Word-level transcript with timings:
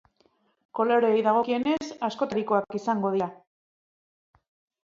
Koloreei 0.79 1.19
dagokienez, 1.27 1.87
askotarikoak 2.09 2.79
izango 2.81 3.13
dira. 3.19 3.29